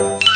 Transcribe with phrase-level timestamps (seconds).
[0.00, 0.29] 亲爱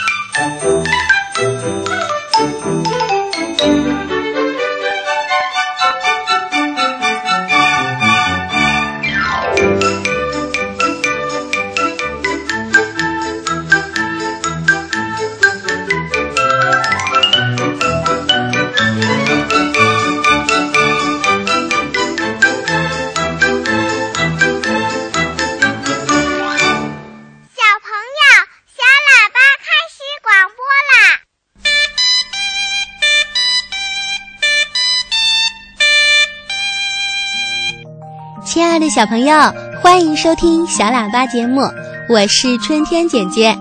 [39.05, 39.37] 小朋友，
[39.83, 41.61] 欢迎收听小喇叭节目，
[42.09, 43.55] 我是春天姐姐。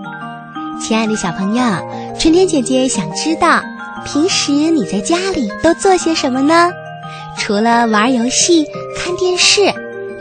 [0.80, 1.62] 亲爱的小朋友，
[2.18, 3.60] 春天姐姐想知道，
[4.06, 6.70] 平时你在家里都做些什么呢？
[7.36, 8.64] 除了玩游戏、
[8.96, 9.70] 看电视，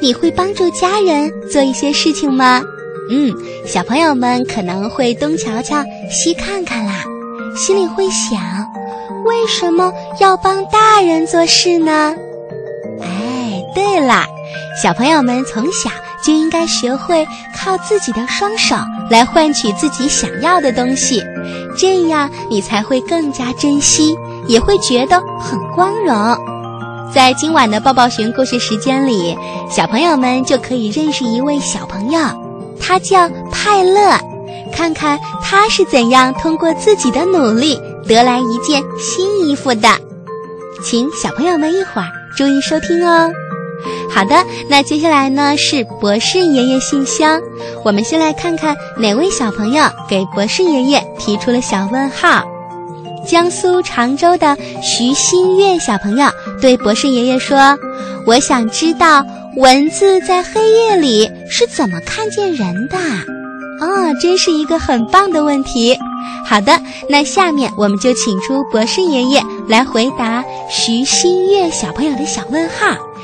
[0.02, 2.62] 你会帮助家人做一些事情吗？
[3.10, 3.34] 嗯，
[3.66, 7.06] 小朋友们可能会东瞧瞧、西看看啦，
[7.56, 8.42] 心里会想：
[9.24, 12.14] 为什么要帮大人做事呢？
[13.02, 14.26] 哎，对了。
[14.82, 15.90] 小朋友们从小
[16.24, 18.76] 就应该学会靠自己的双手
[19.10, 21.22] 来换取自己想要的东西，
[21.78, 24.16] 这样你才会更加珍惜，
[24.48, 26.38] 也会觉得很光荣。
[27.14, 29.38] 在今晚的抱抱熊故事时间里，
[29.70, 32.20] 小朋友们就可以认识一位小朋友，
[32.80, 34.18] 他叫派乐，
[34.74, 39.88] 看看他是怎样通过自己的努力得来一件新衣服的。
[40.84, 43.32] 请小朋友们一会儿注意收听哦。
[44.14, 44.36] 好的，
[44.70, 47.42] 那接下来呢是博士爷爷信箱。
[47.84, 52.44] 我们先来看看哪位小朋友给博士爷爷提出了小问号。
[53.28, 56.28] 江苏常州的徐新月小朋友
[56.62, 57.78] 对博士爷爷说
[58.28, 59.26] ：“我想知道
[59.56, 62.98] 蚊子在黑夜里是怎么看见人的。”
[63.82, 65.98] 哦，真是一个很棒的问题。
[66.46, 72.96] 好的，那下面我们就请出博士爷爷来回答徐新月小朋友的小问号。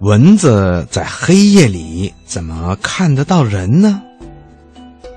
[0.00, 4.02] 蚊子在黑夜里怎么看得到人呢？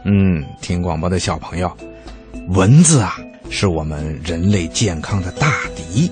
[0.05, 1.69] 嗯，听广播的小朋友，
[2.49, 3.17] 蚊子啊，
[3.49, 6.09] 是我们人类健康的大敌。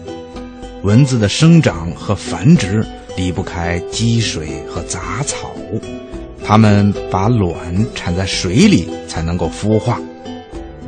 [0.82, 5.52] 蚊子的生长和繁殖离不开积水和杂草，
[6.44, 10.02] 它们把卵产在水里才能够孵化。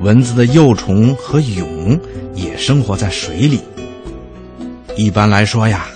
[0.02, 2.00] 蚊子的幼虫和蛹
[2.34, 3.62] 也生活在水里。
[4.96, 5.88] 一般来说呀。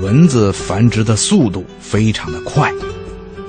[0.00, 2.72] 蚊子繁殖的速度非常的快，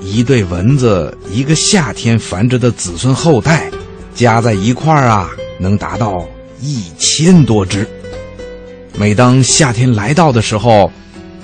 [0.00, 3.70] 一对蚊子一个夏天繁殖的子孙后代，
[4.14, 5.30] 加在一块儿啊，
[5.60, 6.26] 能达到
[6.60, 7.86] 一千多只。
[8.98, 10.90] 每当夏天来到的时候，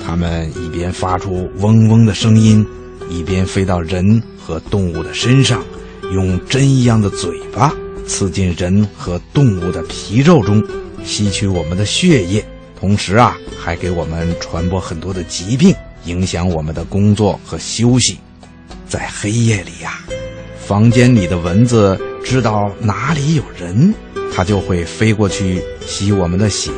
[0.05, 2.67] 它们一边发出嗡嗡的声音，
[3.09, 5.63] 一边飞到人和动物的身上，
[6.13, 7.73] 用针一样的嘴巴
[8.07, 10.61] 刺进人和动物的皮肉中，
[11.05, 12.45] 吸取我们的血液。
[12.79, 18.19] 同时啊，还给我们传播很多的疾病，影响我们的工作和休息。
[18.87, 20.01] 在黑夜里呀，
[20.59, 23.93] 房间里的蚊子知道哪里有人，
[24.33, 26.71] 它就会飞过去吸我们的血。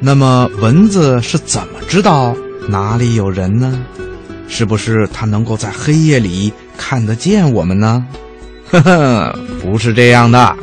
[0.00, 2.36] 那么，蚊子是怎么知道
[2.68, 3.82] 哪里有人呢？
[4.48, 8.04] 是不是它能够在黑夜里看得见我们呢？
[8.70, 10.56] 呵呵，不是这样的。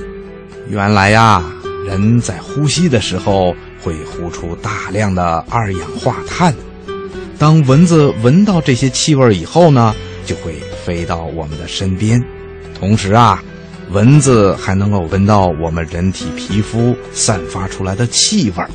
[0.69, 1.43] 原来呀，
[1.87, 3.55] 人在呼吸的时候。
[3.85, 6.51] 会呼出大量的二氧化碳，
[7.37, 9.93] 当蚊子闻到这些气味以后呢，
[10.25, 12.19] 就会飞到我们的身边。
[12.73, 13.43] 同时啊，
[13.91, 18.65] 蚊子还能够闻到我们人体皮肤散发出来的气味，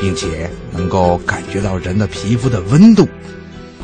[0.00, 3.06] 并且能够感觉到人的皮肤的温度。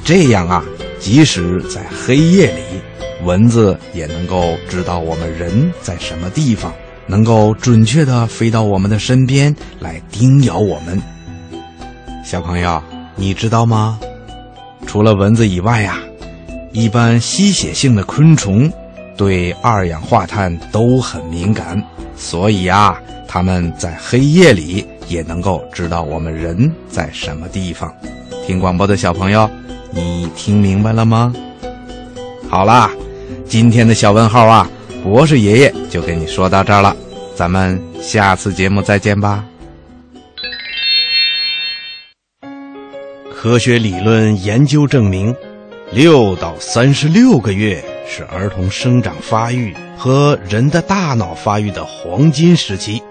[0.03, 0.65] 这样啊，
[0.99, 2.63] 即使在黑夜里，
[3.25, 6.73] 蚊子也能够知道我们人在什么地方。
[7.13, 10.99] 能够准确的飞到我们的身边来叮咬我们，
[12.25, 12.83] 小朋友，
[13.17, 14.01] 你知道吗？
[14.87, 15.99] 除了蚊子以外呀，
[16.73, 18.73] 一般吸血性的昆虫
[19.15, 21.85] 对二氧化碳都很敏感，
[22.17, 22.99] 所以啊，
[23.29, 27.93] 它们在黑夜里也能够知道我们人在什么地方。
[28.47, 29.51] 听广播的小朋友，
[29.91, 31.31] 你听明白了吗？
[32.49, 32.91] 好啦。
[33.47, 34.67] 今天的小问号啊，
[35.03, 36.97] 博士爷爷就给你说到这儿了，
[37.35, 39.45] 咱们下次节目再见吧。
[43.35, 45.35] 科学理论研究证明，
[45.91, 53.03] 六到三十六个月是儿童生长发育和人的大脑发育的黄金时期，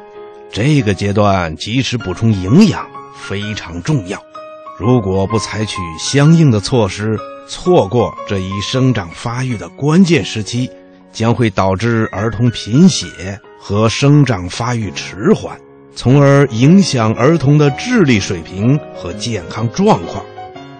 [0.50, 4.18] 这个阶段及时补充营养非常重要。
[4.80, 10.72] 如果不采取相应的措施，错过这一生长发育的关键时期，
[11.12, 13.08] 将会导致儿童贫血
[13.60, 15.58] 和生长发育迟缓。
[15.94, 20.24] 从而影响儿童的智力水平和健康状况，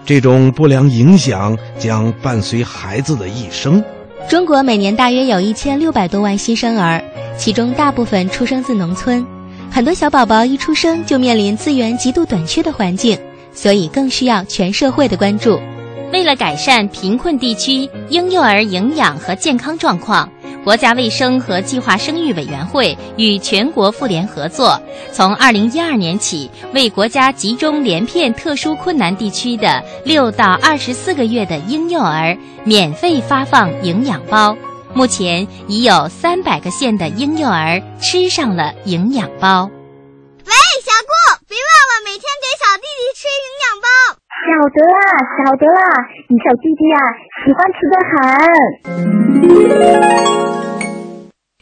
[0.06, 3.84] 这种不良影响将伴随孩子的一生。
[4.28, 7.04] 中国每年大约有一千六百多万新生儿，
[7.36, 9.24] 其中大部分出生自农村，
[9.70, 13.18] 很多小宝宝一出生就面临资源极度短缺的环境，
[13.52, 15.60] 所以更需要全社会的关注。
[16.12, 20.28] 为了改善贫困地区婴幼儿营养和健康状况。
[20.64, 24.80] 国家卫生和计划生育委员会与全国妇联合作，
[25.10, 34.56] 从二零一二年起，为国家集中连片特殊困难地区的六到二十四个月的婴幼儿免费发放营养包。
[34.94, 39.68] 目前已有三百个县的婴幼儿吃上了营养包。
[44.42, 44.98] 晓得啦，
[45.38, 45.78] 晓得啦，
[46.26, 46.98] 你小弟弟啊，
[47.44, 48.12] 喜欢吃的很。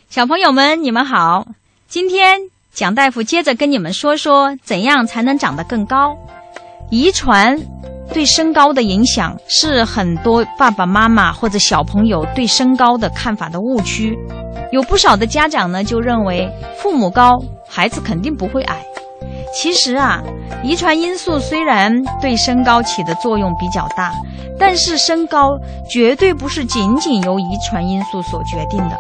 [0.09, 1.47] 小朋友们，你们好，
[1.87, 2.39] 今天
[2.73, 6.17] 蒋大夫接着跟你们说说，怎样才能长得更高。
[6.91, 7.61] 遗传
[8.15, 14.19] 对身高的影响是很多爸爸妈妈或者小朋友对身高的看法的误区。
[14.73, 17.39] 有不少的家长呢，就认为父母高，
[17.69, 18.83] 孩子肯定不会矮。
[19.53, 20.23] 其实啊，
[20.63, 24.13] 遗传因素虽然对身高起的作用比较大，
[24.59, 25.59] 但是身高
[25.89, 28.97] 绝对不是仅仅由遗传因素所决定的。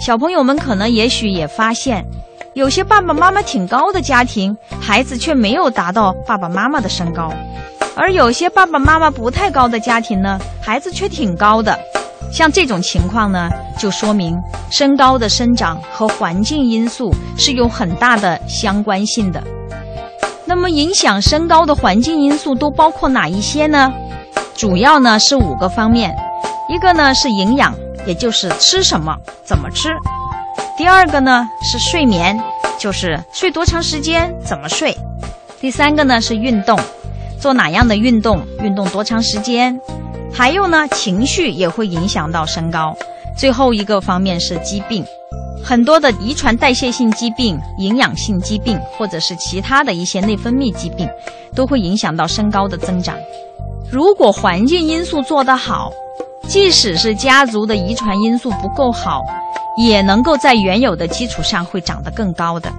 [0.00, 2.04] 小朋友们可能也许也发现，
[2.54, 7.30] 有些爸爸妈妈挺高的家庭，孩子却没有达到爸爸妈妈的身高；
[7.96, 11.78] 而有些爸爸妈妈不太高的家庭呢，孩子却挺高的。
[12.34, 13.48] 像这种情况呢，
[13.78, 14.36] 就说明
[14.68, 19.40] 身高的生长和环境因素是有很大的相关性的。
[20.44, 23.92] 那么，影响身高的环境因素都包括哪一些呢？
[24.56, 26.12] 主要呢是五个方面，
[26.68, 27.72] 一个呢是营养，
[28.04, 29.14] 也就是吃什么、
[29.44, 29.90] 怎么吃；
[30.76, 32.36] 第二个呢是睡眠，
[32.76, 34.92] 就是睡多长时间、怎么睡；
[35.60, 36.76] 第三个呢是运动，
[37.40, 39.72] 做哪样的运动、运动多长时间；
[40.34, 42.92] 还有呢情绪也会影响到身高；
[43.38, 45.04] 最后一个方面是疾病。
[45.62, 51.08] 很多的遗传代谢性疾病、营养性疾病，或者是其他的一些内分泌疾病，
[51.54, 53.16] 都会影响到身高的增长。
[53.90, 55.90] 如果环境因素做得好，
[56.48, 59.22] 即使是家族的遗传因素不够好，
[59.78, 62.70] 也能够在原有的基础上会长得更高的。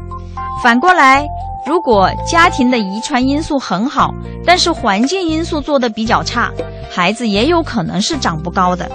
[0.62, 1.26] 反过来，
[1.66, 4.14] 如果家庭的遗传因素很好，
[4.46, 6.52] 但是环境因素做得比较差，
[6.92, 8.90] 孩子也有可能是长不高的。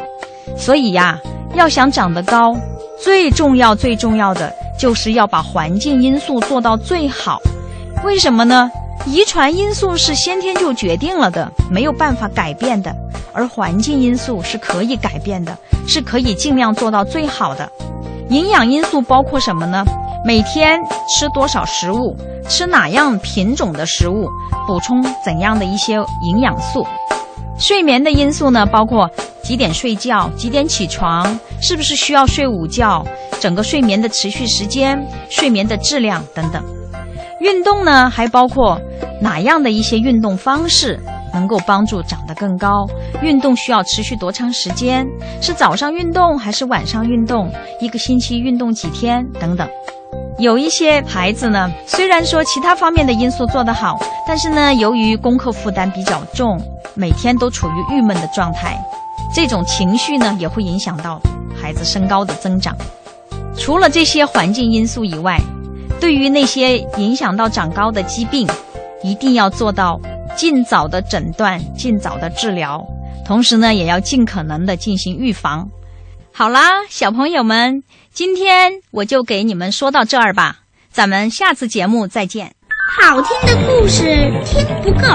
[0.57, 1.19] 所以呀，
[1.55, 2.55] 要想长得高。
[3.03, 7.41] 最重要、最重要的就是要把环境因素做到最好。
[8.05, 8.71] 为什么呢？
[9.07, 12.93] 遗传因素是先天就决定了的，没有办法改变的；
[13.33, 15.57] 而环境因素是可以改变的，
[15.89, 17.67] 是可以尽量做到最好的。
[18.31, 19.85] 营养因素包括什么呢？
[20.25, 22.17] 每天吃多少食物，
[22.49, 24.29] 吃哪样品种的食物，
[24.67, 26.87] 补充怎样的一些营养素。
[27.59, 29.11] 睡眠的因素呢，包括。
[29.43, 30.31] 几点睡觉？
[30.37, 31.27] 几点起床？
[31.61, 33.05] 是不是需要睡午觉？
[33.41, 36.63] 整个睡眠的持续时间、睡眠的质量等等。
[37.41, 38.81] 运动呢，还包括
[39.21, 41.01] 哪样的一些运动方式
[41.33, 42.87] 能够帮助长得更高？
[43.23, 45.07] 运动需要持续多长时间？
[45.41, 47.51] 是早上运动还是晚上运动？
[47.81, 49.27] 一个星期运动几天？
[49.41, 49.69] 等等。
[50.39, 56.59] 有一些孩子呢，虽然说其他方面的因素做得好，但是呢，由于功课负担比较重，
[56.95, 58.79] 每天都处于郁闷的状态。
[59.35, 61.21] 这种情绪呢，也会影响到
[61.55, 62.75] 孩子身高的增长。
[63.57, 65.39] 除了这些环境因素以外，
[66.01, 68.49] 对于那些影响到长高的疾病，
[69.03, 70.01] 一定要做到
[70.40, 72.82] 尽早的诊断、尽早的治疗，
[73.26, 75.68] 同时呢，也要尽可能的进行预防。
[76.32, 82.54] 好啦，小朋友们，今天我就给你们说到这儿吧，咱们下次节目再见。
[83.02, 84.02] 好听的故事
[84.47, 85.09] 听不够，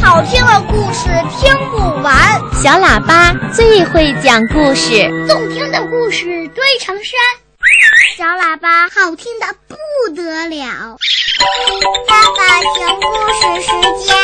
[0.00, 1.08] 好听的故事
[1.40, 2.14] 听不完。
[2.62, 7.18] 小喇叭最会讲故事，动听的故事堆成山。
[8.16, 10.96] 小喇叭好听的不得了。
[12.06, 14.16] 爸爸讲故事时间，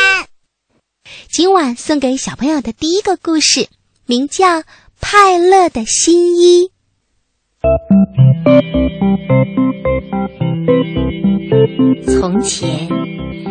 [1.29, 3.67] 今晚送给小朋友的第一个故事，
[4.05, 4.59] 名叫
[5.01, 6.71] 《派乐的新衣。
[12.05, 12.87] 从前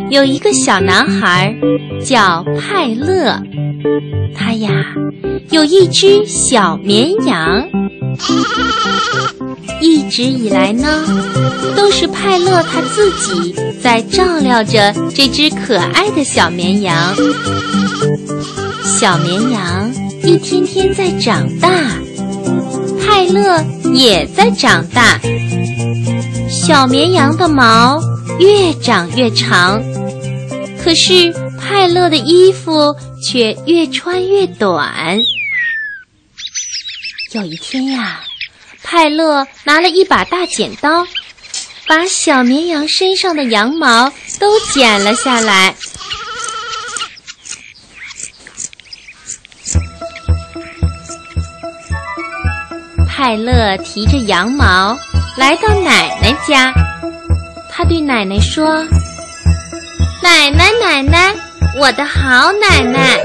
[0.09, 1.55] 有一个小男孩，
[2.03, 3.41] 叫派乐。
[4.35, 4.71] 他呀，
[5.51, 7.69] 有一只小绵羊。
[9.81, 11.05] 一直以来呢，
[11.75, 17.15] 都是派乐他自己在照料着这只可爱的小绵羊。
[18.83, 19.93] 小绵羊
[20.23, 21.69] 一天天在长大，
[22.99, 25.19] 派乐也在长大。
[26.49, 27.99] 小绵羊的毛
[28.39, 29.83] 越长越长，
[30.81, 35.19] 可是派乐的衣服却越穿越短。
[37.33, 38.21] 有一天呀，
[38.87, 41.05] 派乐拿了一把大剪刀，
[41.87, 45.75] 把小绵羊身上的羊毛都剪了下来。
[53.09, 54.95] 派乐提着羊毛
[55.35, 56.71] 来到奶奶家，
[57.71, 58.85] 他对奶奶说
[60.21, 61.33] ：“奶奶，奶奶，
[61.79, 63.19] 我的好奶奶，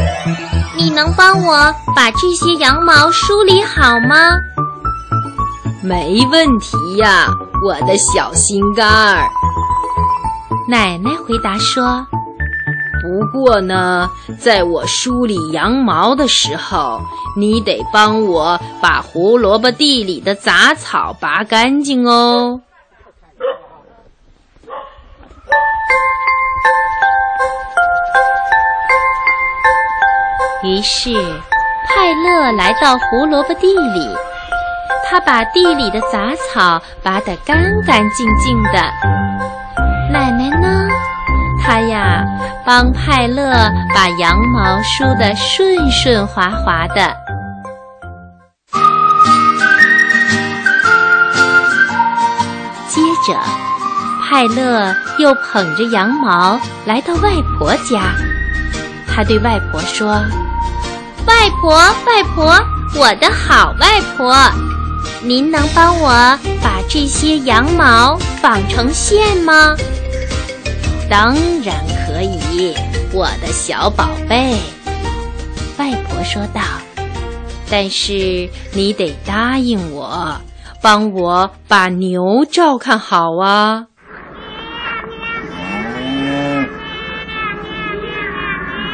[0.75, 4.39] 你能帮我把这些羊毛梳理好吗
[5.83, 7.27] ？”“没问题呀，
[7.65, 9.29] 我的小心肝儿。”
[10.69, 12.07] 奶奶回答说。
[13.03, 17.01] 不过呢，在我梳理羊毛的时候，
[17.35, 22.61] 你得帮我把胡萝卜地里的杂草拔干净哦。
[30.63, 31.15] 于是，
[31.89, 34.15] 派乐来到胡萝卜地里，
[35.11, 38.75] 他把地里的杂草拔得干干净净的。
[40.09, 40.89] 奶奶呢？
[41.61, 42.25] 他呀，
[42.65, 43.53] 帮派乐
[43.93, 47.13] 把羊毛梳得顺顺滑滑的。
[52.87, 53.37] 接着，
[54.23, 58.15] 派乐又捧着羊毛来到外婆家。
[59.13, 60.13] 他对外婆说
[61.27, 61.75] ：“外婆，
[62.07, 62.55] 外婆，
[62.97, 64.33] 我的好外婆，
[65.23, 66.09] 您能帮我
[66.63, 69.77] 把这些羊毛纺成线吗？”
[71.11, 72.75] 当然可以，
[73.13, 74.57] 我的小宝贝。”
[75.79, 76.61] 外婆说道
[77.71, 80.37] ，“但是你得答应我，
[80.83, 83.87] 帮我把牛照看好啊。”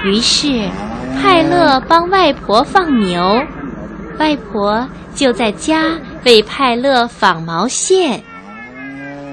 [0.04, 0.68] 于是，
[1.20, 3.42] 派乐帮外婆放牛，
[4.18, 8.22] 外婆就在家为派乐纺毛线，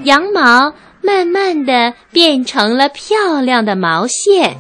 [0.03, 0.73] 羊毛。
[1.05, 4.55] 慢慢的变成了漂亮的毛线，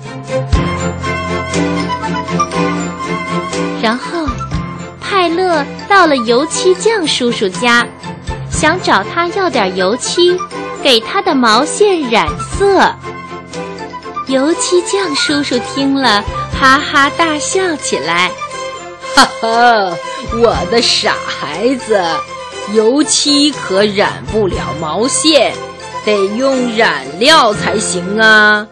[3.81, 4.27] 然后
[4.99, 7.87] 派乐到了油漆匠叔叔家，
[8.51, 10.37] 想找他要点油漆，
[10.83, 12.93] 给他的毛线染色。
[14.27, 16.21] 油漆匠叔叔听了，
[16.59, 18.29] 哈哈大笑起来
[19.15, 19.97] ：“哈哈，
[20.33, 22.01] 我的傻孩子，
[22.73, 25.53] 油漆可染不了毛线。”
[26.05, 28.67] 得用染料才行啊！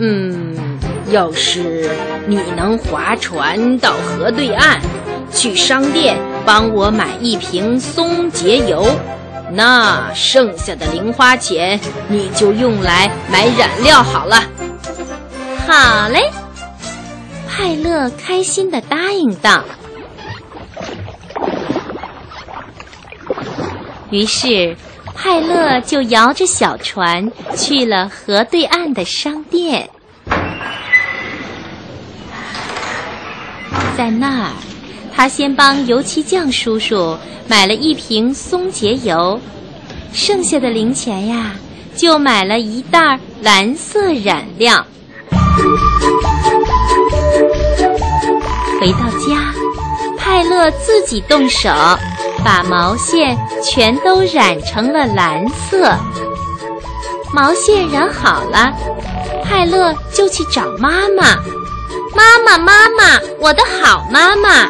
[0.00, 0.78] 嗯，
[1.10, 1.90] 要是
[2.26, 4.80] 你能划船到河对岸，
[5.30, 8.82] 去商店帮我买一瓶松节油，
[9.50, 14.42] 那剩下的零花钱你就用来买染料好了。
[15.66, 16.30] 好嘞，
[17.54, 19.62] 派乐开心的答应道。
[24.10, 24.74] 于是。
[25.14, 29.88] 派乐就摇着小船去了河对岸的商店，
[33.96, 34.50] 在那儿，
[35.14, 37.16] 他先帮油漆匠叔叔
[37.46, 39.38] 买了一瓶松节油，
[40.12, 41.52] 剩下的零钱呀，
[41.94, 44.84] 就买了一袋蓝色染料。
[48.82, 49.54] 回到家，
[50.18, 51.70] 派乐自己动手。
[52.44, 55.96] 把毛线全都染成了蓝色。
[57.32, 58.72] 毛线染好了，
[59.44, 61.36] 派乐就去找妈妈。
[62.16, 64.68] 妈妈，妈妈，我的好妈妈，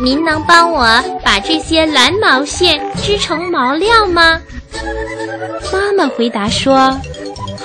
[0.00, 0.86] 您能帮我
[1.24, 4.40] 把这些蓝毛线织成毛料吗？
[5.72, 6.96] 妈妈回答说：“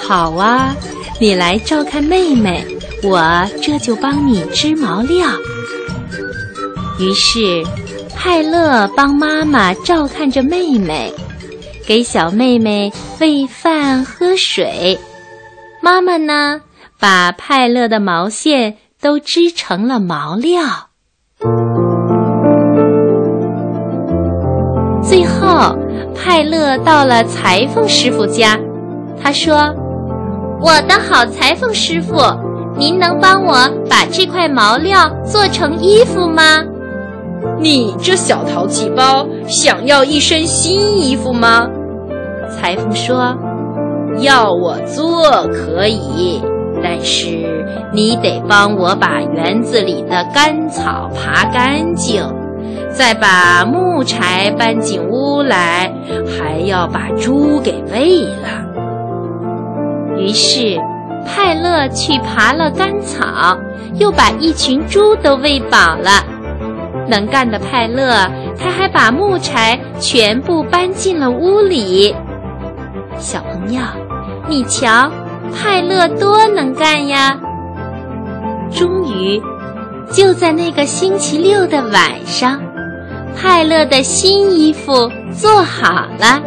[0.02, 0.76] 好啊，
[1.20, 2.66] 你来照看妹妹，
[3.04, 5.28] 我这就帮你织毛料。”
[7.00, 7.64] 于是。
[8.18, 11.14] 派乐帮妈妈照看着妹妹，
[11.86, 14.98] 给小妹妹喂饭喝水。
[15.80, 16.62] 妈妈呢，
[17.00, 20.64] 把派乐的毛线都织成了毛料。
[25.04, 25.78] 最后，
[26.16, 28.60] 派乐到了裁缝师傅家。
[29.22, 29.72] 他说
[30.60, 32.16] ：“我的好裁缝师傅，
[32.76, 36.64] 您能帮我把这块毛料做成衣服吗？”
[37.60, 41.68] 你这小淘气包，想要一身新衣服吗？
[42.50, 43.36] 裁缝说
[44.22, 46.42] ：“要我做可以，
[46.84, 47.28] 但是
[47.92, 52.24] 你得帮我把园子里的干草爬干净，
[52.92, 55.92] 再把木柴搬进屋来，
[56.28, 58.64] 还要把猪给喂了。”
[60.18, 60.78] 于是，
[61.26, 63.58] 派乐去爬了干草，
[63.96, 66.24] 又把一群猪都喂饱了。
[67.08, 72.16] 能干的派乐，他还把木柴全部搬进了屋里。
[73.18, 73.82] 小朋友，
[74.48, 75.12] 你瞧，
[75.54, 77.40] 派乐多能干呀！
[78.72, 79.42] 终于，
[80.12, 82.62] 就在那个星期六的晚上，
[83.36, 86.42] 派乐的新衣服做好了。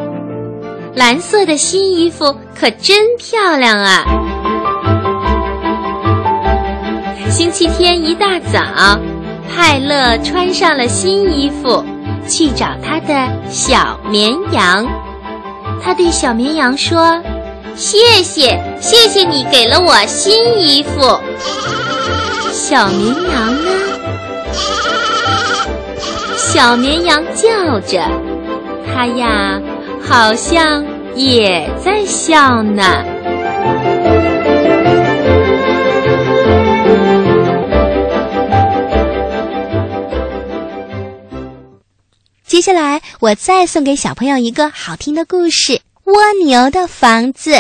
[0.95, 4.05] 蓝色的新衣服可真漂亮啊！
[7.31, 8.99] 星期天一大早。
[9.49, 11.85] 派乐穿上了新衣服，
[12.29, 14.87] 去找他的小绵羊。
[15.83, 17.23] 他对小绵羊说
[17.75, 21.19] ：“谢谢，谢谢你给了我新衣服。
[22.53, 23.71] ”小绵羊呢？
[26.37, 28.03] 小绵羊叫着，
[28.87, 29.61] 它呀，
[30.03, 33.05] 好像也在笑呢。
[42.59, 47.53] 接下来，我再送给小朋友一个好听的故事《蜗牛的房子》。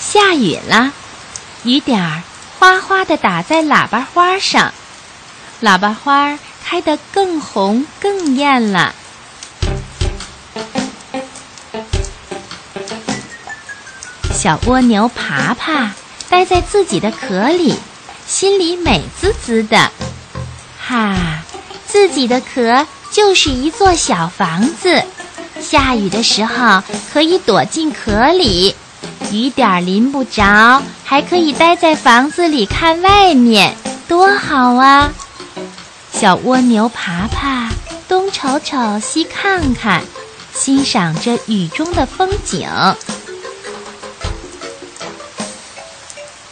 [0.00, 0.92] 下雨了，
[1.62, 2.22] 雨点儿
[2.58, 4.74] 哗哗的打在喇叭花上，
[5.62, 8.92] 喇叭花开得更红更艳了。
[14.32, 15.94] 小蜗牛爬爬
[16.28, 17.78] 待在自己的壳里，
[18.26, 19.92] 心里美滋滋的。
[20.86, 21.16] 哈，
[21.86, 25.02] 自己的壳就是一座小房子，
[25.58, 28.76] 下雨的时候可以躲进壳里，
[29.32, 33.74] 雨点儿淋不着，还可以待在房子里看外面，
[34.06, 35.10] 多好啊！
[36.12, 37.70] 小蜗牛爬爬，
[38.06, 40.04] 东瞅瞅，西看看，
[40.52, 42.68] 欣赏着雨中的风景。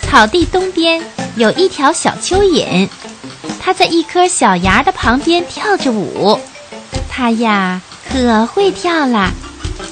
[0.01, 1.03] 草地东边
[1.37, 2.89] 有一条小蚯蚓。
[3.65, 6.41] 它在一颗小芽的旁边跳着舞，
[7.09, 9.31] 它呀可会跳啦，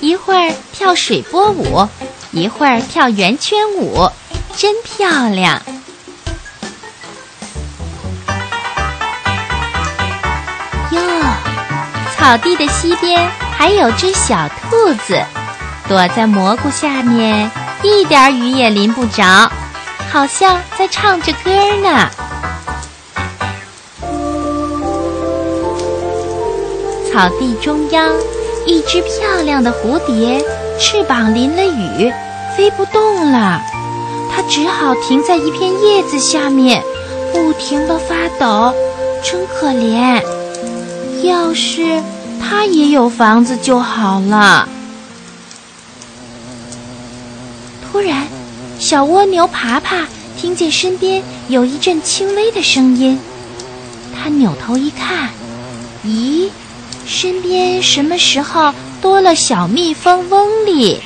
[0.00, 1.88] 一会儿跳水波舞，
[2.32, 4.10] 一会儿跳圆圈舞，
[4.56, 5.62] 真漂亮。
[10.90, 11.00] 哟，
[12.16, 15.22] 草地的西边还有只小兔子，
[15.88, 17.48] 躲在蘑菇下面，
[17.84, 19.50] 一点雨也淋不着，
[20.10, 22.10] 好像在唱着歌呢。
[27.12, 28.14] 草地中央，
[28.66, 30.44] 一只漂亮的蝴蝶，
[30.78, 32.12] 翅膀淋了雨，
[32.56, 33.60] 飞不动了。
[34.32, 36.82] 它只好停在一片叶子下面，
[37.32, 38.72] 不停地发抖，
[39.24, 40.22] 真可怜。
[41.24, 42.00] 要是
[42.40, 44.68] 它也有房子就好了。
[47.90, 48.28] 突然，
[48.78, 50.06] 小蜗牛爬爬
[50.38, 53.18] 听见身边有一阵轻微的声音，
[54.14, 55.28] 它扭头一看，
[56.06, 56.39] 咦？
[57.22, 60.98] 身边什么时候多了小蜜蜂嗡莉？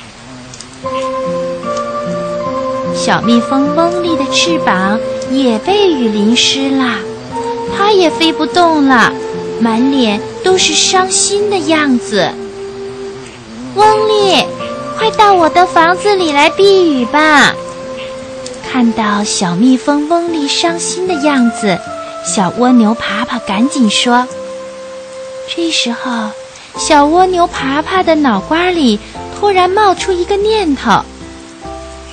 [2.95, 4.97] 小蜜蜂嗡莉的翅膀
[5.29, 6.99] 也被雨淋湿了，
[7.75, 9.11] 它也飞不动了，
[9.59, 12.31] 满脸都是伤心的样子。
[13.75, 14.41] 嗡莉，
[14.97, 17.53] 快到我的房子里来避雨吧！
[18.71, 21.77] 看到小蜜蜂嗡莉伤心的样子，
[22.23, 24.25] 小蜗牛爬爬赶紧说。
[25.47, 26.29] 这时候，
[26.77, 28.99] 小蜗牛爬爬的脑瓜里
[29.39, 31.01] 突然冒出一个念头：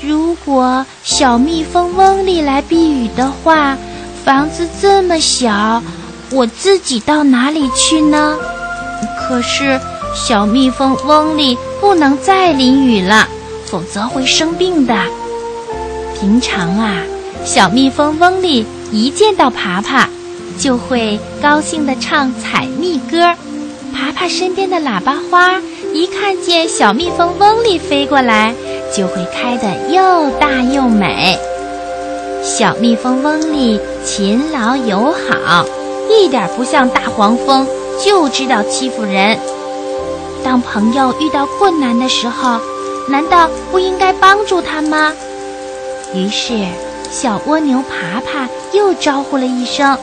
[0.03, 3.77] 如果小蜜蜂嗡里来避雨的话，
[4.25, 5.83] 房子这么小，
[6.31, 8.37] 我自己到哪里去呢？
[9.19, 9.81] 可是
[10.15, 13.27] 小蜜蜂嗡里不能再淋雨了，
[13.67, 14.95] 否则会生病的。
[16.21, 17.03] 平常啊，
[17.45, 20.09] 小蜜蜂嗡里一见到爬爬。
[20.59, 23.35] 就会高兴地唱采蜜歌，
[23.95, 25.61] 爬爬身边的喇叭花
[25.93, 28.55] 一看见小蜜蜂嗡里飞过来，
[28.91, 31.39] 就会开得又大又美。
[32.43, 35.67] 小蜜蜂嗡里勤劳友好，
[36.09, 37.67] 一点不像大黄蜂，
[38.03, 39.39] 就知道欺负人。
[40.43, 42.59] 当朋友遇到困难的时候，
[43.11, 45.13] 难道不应该帮助他吗？
[46.15, 46.55] 于是，
[47.11, 49.99] 小蜗牛爬爬又招呼了一声：“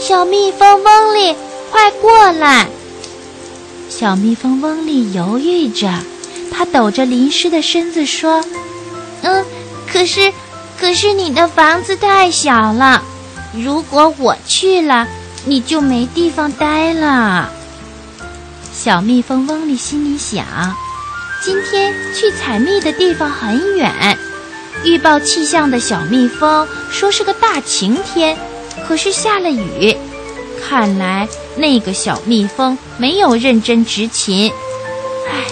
[0.00, 1.36] 小蜜蜂嗡里，
[1.70, 2.68] 快过来！”
[3.88, 5.88] 小蜜蜂翁里犹豫着，
[6.52, 8.44] 它抖着淋湿的身子说
[9.22, 9.44] ：“嗯，
[9.90, 10.32] 可是，
[10.78, 13.02] 可是你的房子太小了，
[13.54, 15.06] 如果我去了，
[15.44, 17.50] 你就没地方待了。”
[18.74, 20.44] 小蜜蜂翁里心里想
[21.42, 24.18] ：“今天去采蜜的地方很远，
[24.84, 28.36] 预报气象的小蜜蜂说是个大晴天，
[28.86, 29.96] 可是下了雨。
[30.68, 31.26] 看来
[31.56, 34.52] 那个小蜜蜂没有认真执勤。
[35.28, 35.44] 唉，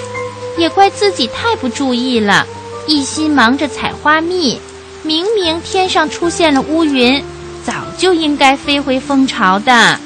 [0.56, 2.46] 也怪自己太不注意了，
[2.86, 4.60] 一心忙着采花蜜。
[5.02, 7.22] 明明天上出现了乌云，
[7.64, 9.98] 早就应该飞回蜂巢的。”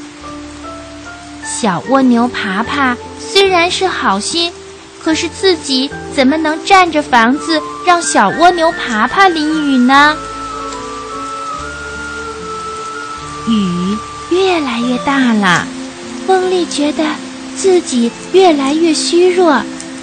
[1.45, 4.53] 小蜗牛爬爬虽然是好心，
[5.03, 10.17] 可是自己怎么能占着房子让小蜗牛爬爬淋雨呢？
[13.49, 13.97] 雨
[14.31, 15.67] 越来越大了，
[16.29, 17.05] 翁丽觉得
[17.57, 19.63] 自己越来越虚弱，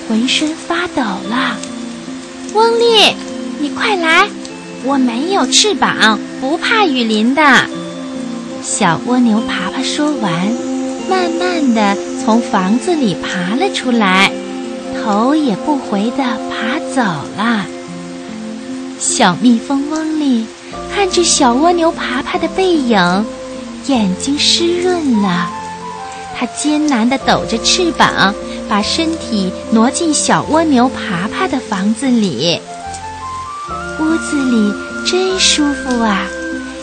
[0.09, 1.55] 浑身发抖了。
[2.55, 3.15] 翁丽，
[3.59, 4.27] 你快来，
[4.83, 7.41] 我没有翅膀，不怕雨淋的。
[8.63, 10.31] 小蜗牛爬爬说完。
[11.07, 14.31] 慢慢的从房子里爬了出来，
[14.97, 17.03] 头也不回的爬走
[17.37, 17.63] 了。
[18.97, 20.47] 小蜜蜂翁里
[20.91, 23.25] 看着小蜗牛爬爬的背影，
[23.85, 25.51] 眼睛湿润了。
[26.37, 28.33] 它艰难的抖着翅膀，
[28.67, 32.59] 把身体挪进小蜗牛爬爬的房子里。
[33.99, 34.73] 屋子里
[35.05, 36.27] 真舒服啊，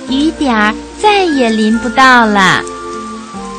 [0.09, 2.62] 雨点儿再也淋不到了。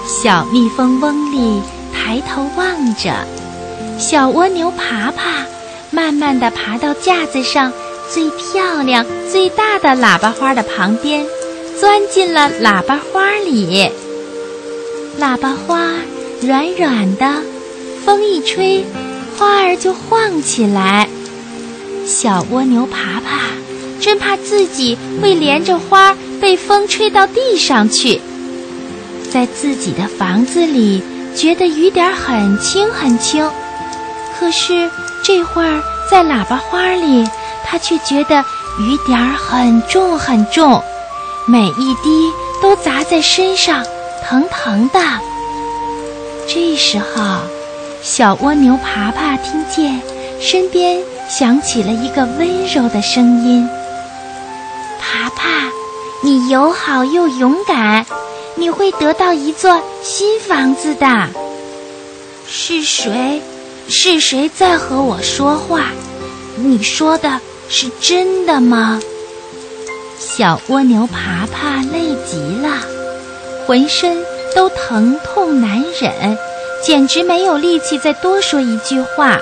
[0.08, 1.62] 小蜜蜂翁里
[1.94, 3.14] 抬头望着，
[4.00, 5.46] 小蜗牛爬爬，
[5.92, 7.72] 慢慢地爬到架子上
[8.12, 11.26] 最漂亮、最大的喇叭花的旁边，
[11.80, 13.92] 钻进了喇叭花里。
[15.20, 15.92] 喇叭花
[16.42, 17.42] 软软的，
[18.04, 18.84] 风一吹，
[19.38, 21.08] 花儿就晃起来。
[22.06, 23.42] 小蜗牛爬爬，
[24.02, 28.20] 真怕自己会连着花被风吹到地上去。
[29.32, 31.02] 在自己的房子里，
[31.36, 33.48] 觉得雨点很轻很轻，
[34.38, 34.90] 可是
[35.24, 37.26] 这会儿在喇叭花里，
[37.64, 38.44] 他却觉得
[38.80, 40.84] 雨点很重很重，
[41.48, 43.84] 每一滴都砸在身上，
[44.24, 45.00] 疼疼的。
[46.48, 47.42] 这时候，
[48.02, 50.02] 小蜗牛爬爬听见
[50.40, 53.68] 身边响起了一个温柔的声音
[55.00, 55.70] ：“爬爬，
[56.22, 58.06] 你友好又勇敢。”
[58.56, 61.28] 你会得到一座新房子的。
[62.48, 63.42] 是谁？
[63.90, 65.88] 是谁在和我说话？
[66.56, 69.02] 你说的是真的吗？
[70.20, 72.70] 小蜗牛爬爬累极了，
[73.66, 74.24] 浑身
[74.56, 76.38] 都疼痛难忍，
[76.84, 79.38] 简直没有力气再多说一句话。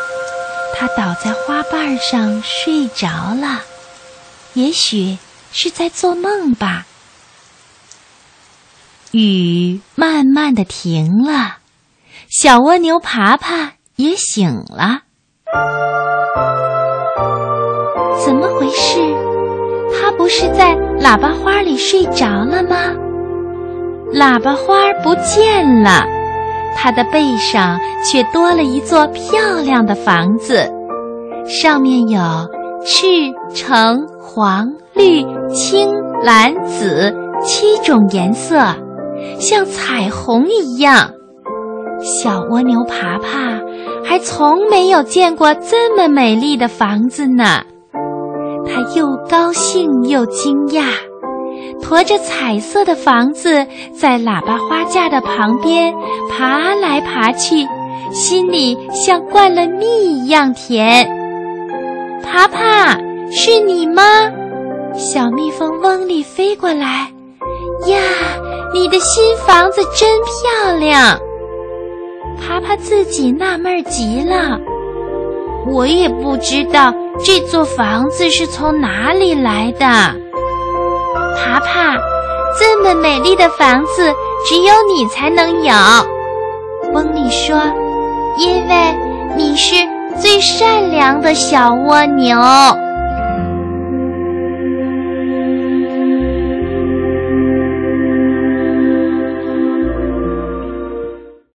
[0.75, 3.61] 他倒在花瓣上睡着了，
[4.53, 5.17] 也许
[5.51, 6.85] 是在做梦吧。
[9.11, 11.57] 雨慢慢的停了，
[12.29, 15.01] 小蜗牛爬爬也醒了。
[18.23, 18.99] 怎么回事？
[19.99, 22.95] 它不是在喇叭花里睡着了吗？
[24.13, 26.03] 喇叭花不见了，
[26.75, 30.69] 它的背上却多了一座漂亮的房子，
[31.45, 32.19] 上面有
[32.85, 33.07] 赤、
[33.53, 35.89] 橙、黄、绿、青、
[36.23, 38.59] 蓝、紫七种颜色。
[39.39, 41.11] 像彩虹一样，
[42.01, 43.61] 小蜗牛爬爬
[44.03, 47.61] 还从没有见过这么美丽的房子呢。
[48.65, 50.85] 它又高兴又惊讶，
[51.81, 55.93] 驮着彩色的房子在喇叭花架的旁边
[56.29, 57.65] 爬来爬去，
[58.13, 61.09] 心里像灌了蜜一样甜。
[62.23, 62.97] 爬爬，
[63.31, 64.03] 是你吗？
[64.93, 67.11] 小蜜蜂嗡里飞过来，
[67.87, 67.97] 呀！
[68.73, 71.19] 你的新房子真漂亮，
[72.39, 74.57] 爬爬自己纳闷极了。
[75.67, 80.20] 我也不知道这座房子是从哪里来的。
[81.35, 81.97] 爬爬，
[82.59, 84.13] 这么美丽的房子
[84.47, 85.73] 只有你才能有。
[86.93, 87.57] 翁里说
[88.37, 88.95] ：“因为
[89.35, 89.75] 你是
[90.19, 92.37] 最善良的小蜗牛。”